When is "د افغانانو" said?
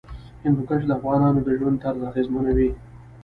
0.85-1.39